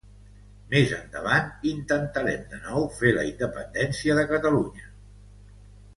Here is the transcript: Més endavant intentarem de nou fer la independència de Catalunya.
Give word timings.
Més 0.71 0.93
endavant 0.99 1.51
intentarem 1.73 2.47
de 2.55 2.61
nou 2.63 2.89
fer 3.01 3.13
la 3.19 3.29
independència 3.33 4.19
de 4.21 4.25
Catalunya. 4.37 4.91